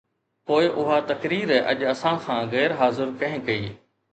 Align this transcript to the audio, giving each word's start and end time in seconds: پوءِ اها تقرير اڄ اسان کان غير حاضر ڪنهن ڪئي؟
پوءِ 0.45 0.65
اها 0.79 0.97
تقرير 1.11 1.49
اڄ 1.71 1.79
اسان 1.93 2.17
کان 2.25 2.41
غير 2.55 2.69
حاضر 2.79 3.07
ڪنهن 3.21 3.45
ڪئي؟ 3.47 3.65